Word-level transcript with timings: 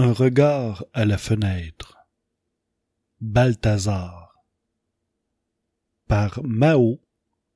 Un 0.00 0.12
regard 0.12 0.84
à 0.92 1.04
la 1.04 1.18
fenêtre. 1.18 1.98
Balthazar. 3.20 4.32
Par 6.06 6.40
Mao, 6.44 7.00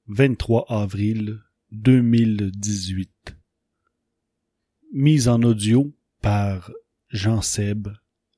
23 0.08 0.66
avril 0.68 1.38
2018. 1.70 3.36
Mise 4.92 5.28
en 5.28 5.40
audio 5.44 5.94
par 6.20 6.72
Jean 7.10 7.42
Seb, 7.42 7.86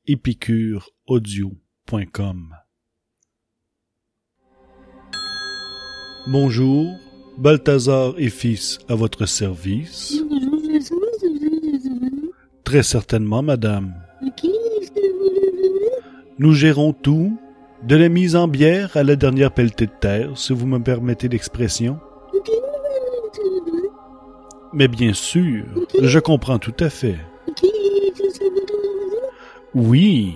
épicureaudio.com. 0.07 2.57
Bonjour, 6.27 6.95
Balthazar 7.39 8.13
et 8.19 8.29
fils 8.29 8.81
à 8.87 8.97
votre 8.97 9.25
service. 9.25 10.23
Très 12.75 12.83
certainement, 12.83 13.41
madame. 13.41 13.95
Nous 16.41 16.55
gérons 16.55 16.93
tout, 16.93 17.39
de 17.85 17.95
la 17.95 18.09
mise 18.09 18.35
en 18.35 18.49
bière 18.49 18.97
à 18.97 19.05
la 19.05 19.15
dernière 19.15 19.53
pelletée 19.53 19.87
de 19.87 19.93
terre, 19.93 20.31
si 20.35 20.53
vous 20.53 20.67
me 20.67 20.81
permettez 20.81 21.29
l'expression. 21.29 22.01
Mais 24.73 24.89
bien 24.89 25.13
sûr, 25.13 25.63
je 26.03 26.19
comprends 26.19 26.59
tout 26.59 26.75
à 26.81 26.91
fait. 26.91 27.15
Oui. 29.73 30.35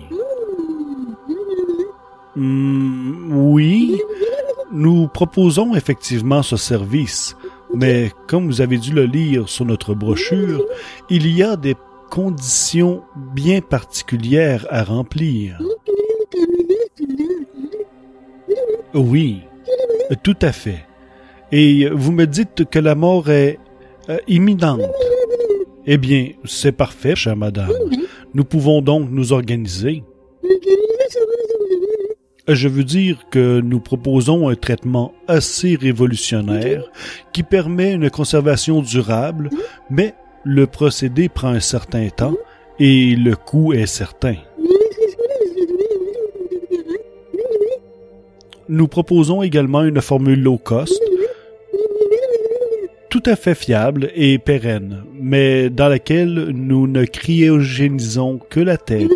Hmm, 2.37 3.33
oui. 3.33 3.99
Nous 4.71 5.09
proposons 5.09 5.75
effectivement 5.75 6.41
ce 6.41 6.55
service, 6.55 7.35
mais 7.73 8.13
comme 8.27 8.45
vous 8.45 8.61
avez 8.61 8.77
dû 8.77 8.93
le 8.93 9.03
lire 9.03 9.49
sur 9.49 9.65
notre 9.65 9.93
brochure, 9.93 10.63
il 11.09 11.27
y 11.27 11.43
a 11.43 11.57
des 11.57 11.75
conditions 12.09 13.03
bien 13.33 13.61
particulières 13.61 14.65
à 14.69 14.83
remplir. 14.83 15.59
Oui, 18.93 19.41
tout 20.23 20.37
à 20.41 20.51
fait. 20.51 20.85
Et 21.51 21.87
vous 21.89 22.11
me 22.11 22.25
dites 22.25 22.65
que 22.69 22.79
la 22.79 22.95
mort 22.95 23.29
est 23.29 23.59
euh, 24.09 24.17
imminente. 24.27 24.81
Eh 25.85 25.97
bien, 25.97 26.31
c'est 26.45 26.71
parfait, 26.71 27.15
chère 27.15 27.35
madame. 27.35 27.71
Nous 28.33 28.43
pouvons 28.43 28.81
donc 28.81 29.09
nous 29.09 29.33
organiser. 29.33 30.03
Je 32.47 32.67
veux 32.67 32.83
dire 32.83 33.25
que 33.29 33.61
nous 33.61 33.79
proposons 33.79 34.49
un 34.49 34.55
traitement 34.55 35.13
assez 35.27 35.75
révolutionnaire 35.75 36.83
qui 37.31 37.43
permet 37.43 37.93
une 37.93 38.09
conservation 38.09 38.81
durable, 38.81 39.51
mais 39.91 40.15
le 40.43 40.67
procédé 40.67 41.29
prend 41.29 41.49
un 41.49 41.59
certain 41.59 42.09
temps 42.09 42.35
et 42.79 43.15
le 43.15 43.35
coût 43.35 43.73
est 43.73 43.85
certain. 43.85 44.35
Nous 48.67 48.87
proposons 48.87 49.41
également 49.41 49.83
une 49.83 50.01
formule 50.01 50.41
low 50.41 50.57
cost, 50.57 51.01
tout 53.09 53.23
à 53.25 53.35
fait 53.35 53.55
fiable 53.55 54.11
et 54.13 54.37
pérenne, 54.37 55.03
mais 55.19 55.71
dans 55.71 55.89
laquelle 55.89 56.51
nous 56.53 56.85
ne 56.85 57.05
cryogénisons 57.05 58.39
que 58.49 58.59
la 58.59 58.77
tête. 58.77 59.09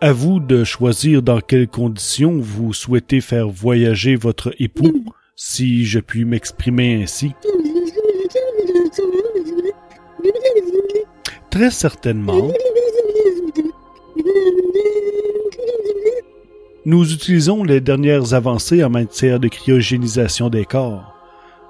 À 0.00 0.12
vous 0.12 0.40
de 0.40 0.64
choisir 0.64 1.22
dans 1.22 1.40
quelles 1.40 1.68
conditions 1.68 2.36
vous 2.36 2.72
souhaitez 2.72 3.20
faire 3.20 3.48
voyager 3.48 4.16
votre 4.16 4.52
époux, 4.58 5.04
si 5.36 5.84
je 5.84 6.00
puis 6.00 6.24
m'exprimer 6.24 7.00
ainsi. 7.04 7.32
Très 11.52 11.70
certainement. 11.70 12.48
Nous 16.86 17.12
utilisons 17.12 17.62
les 17.62 17.82
dernières 17.82 18.32
avancées 18.32 18.82
en 18.82 18.88
matière 18.88 19.38
de 19.38 19.48
cryogénisation 19.48 20.48
des 20.48 20.64
corps. 20.64 21.14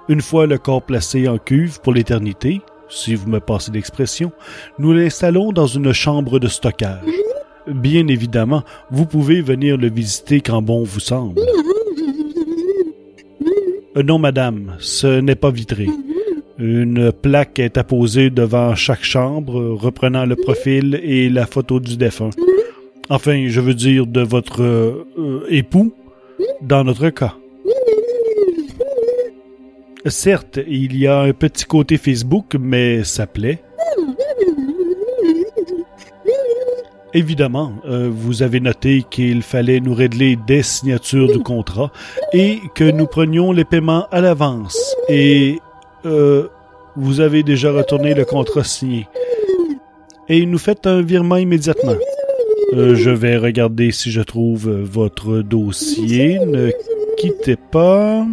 Une 0.07 0.21
fois 0.21 0.47
le 0.47 0.57
corps 0.57 0.83
placé 0.83 1.27
en 1.27 1.37
cuve 1.37 1.81
pour 1.81 1.91
l'éternité, 1.91 2.61
si 2.87 3.13
vous 3.13 3.27
me 3.27 3.41
passez 3.41 3.71
l'expression, 3.73 4.31
nous 4.79 4.93
l'installons 4.93 5.51
dans 5.51 5.67
une 5.67 5.91
chambre 5.91 6.39
de 6.39 6.47
stockage. 6.47 7.03
Bien 7.67 8.07
évidemment, 8.07 8.63
vous 8.89 9.05
pouvez 9.05 9.41
venir 9.41 9.75
le 9.75 9.89
visiter 9.89 10.39
quand 10.39 10.61
bon 10.61 10.83
vous 10.83 11.01
semble. 11.01 11.41
Euh, 13.97 14.01
non, 14.01 14.17
madame, 14.17 14.77
ce 14.79 15.19
n'est 15.19 15.35
pas 15.35 15.51
vitré. 15.51 15.89
Une 16.59 17.11
plaque 17.11 17.57
est 17.57 17.77
apposée 17.77 18.29
devant 18.29 18.75
chaque 18.75 19.03
chambre, 19.03 19.59
reprenant 19.73 20.25
le 20.25 20.35
profil 20.35 20.99
et 21.03 21.29
la 21.29 21.47
photo 21.47 21.79
du 21.79 21.97
défunt. 21.97 22.29
Enfin, 23.09 23.47
je 23.47 23.59
veux 23.59 23.73
dire 23.73 24.05
de 24.05 24.21
votre 24.21 24.61
euh, 24.61 25.45
époux, 25.49 25.93
dans 26.61 26.83
notre 26.83 27.09
cas. 27.09 27.35
Certes, 30.05 30.59
il 30.67 30.97
y 30.97 31.07
a 31.07 31.21
un 31.21 31.33
petit 31.33 31.65
côté 31.65 31.97
Facebook, 31.97 32.55
mais 32.59 33.03
ça 33.03 33.25
plaît. 33.25 33.63
Évidemment, 37.15 37.73
euh, 37.85 38.09
vous 38.11 38.41
avez 38.41 38.59
noté 38.59 39.03
qu'il 39.09 39.43
fallait 39.43 39.79
nous 39.79 39.93
régler 39.93 40.35
des 40.47 40.63
signatures 40.63 41.31
du 41.31 41.39
contrat 41.39 41.91
et 42.33 42.59
que 42.73 42.83
nous 42.83 43.05
prenions 43.05 43.51
les 43.51 43.65
paiements 43.65 44.07
à 44.11 44.19
l'avance. 44.19 44.95
Et 45.09 45.59
euh, 46.05 46.47
vous 46.95 47.19
avez 47.19 47.43
déjà 47.43 47.71
retourné 47.71 48.13
le 48.13 48.25
contrat 48.25 48.63
signé. 48.63 49.07
Et 50.29 50.45
nous 50.45 50.57
faites 50.57 50.87
un 50.87 51.01
virement 51.01 51.37
immédiatement. 51.37 51.95
Euh, 52.73 52.95
je 52.95 53.09
vais 53.09 53.37
regarder 53.37 53.91
si 53.91 54.11
je 54.11 54.21
trouve 54.21 54.69
votre 54.69 55.41
dossier. 55.41 56.39
Ne 56.39 56.71
quittez 57.17 57.55
pas. 57.55 58.25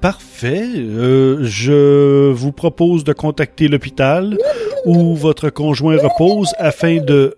Parfait. 0.00 0.64
Euh, 0.76 1.38
je 1.42 2.30
vous 2.30 2.52
propose 2.52 3.04
de 3.04 3.12
contacter 3.12 3.68
l'hôpital 3.68 4.38
où 4.86 5.14
votre 5.14 5.50
conjoint 5.50 5.98
repose 5.98 6.52
afin 6.58 7.02
de... 7.02 7.36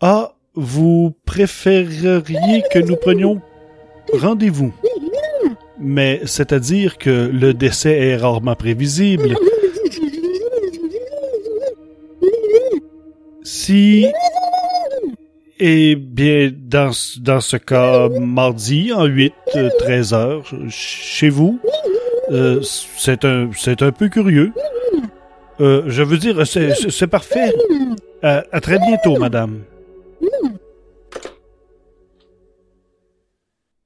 Ah, 0.00 0.34
vous 0.54 1.12
préféreriez 1.24 2.62
que 2.72 2.78
nous 2.78 2.96
prenions 2.96 3.40
rendez-vous. 4.12 4.72
Mais 5.78 6.22
c'est-à-dire 6.24 6.98
que 6.98 7.30
le 7.32 7.52
décès 7.54 7.98
est 7.98 8.16
rarement 8.16 8.54
prévisible. 8.54 9.36
Si 13.42 14.06
eh 15.58 15.96
bien, 15.96 16.52
dans, 16.54 16.90
dans 17.20 17.40
ce 17.40 17.56
cas, 17.56 18.08
mardi, 18.08 18.92
en 18.92 19.06
8, 19.06 19.32
13 19.78 20.12
euh, 20.12 20.16
heures, 20.16 20.44
chez 20.68 21.30
vous, 21.30 21.58
euh, 22.30 22.60
c'est 22.62 23.24
un, 23.24 23.48
un 23.80 23.92
peu 23.92 24.08
curieux. 24.08 24.52
Euh, 25.60 25.84
je 25.86 26.02
veux 26.02 26.18
dire, 26.18 26.46
c'est, 26.46 27.06
parfait. 27.06 27.54
À 28.22 28.60
très 28.60 28.78
bientôt, 28.78 29.16
madame. 29.16 29.62